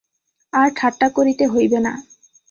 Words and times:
আর 0.53 0.67
ঠাট্টা 0.77 1.07
করিতে 1.17 1.45
হইবে 1.47 1.79
না। 1.85 1.93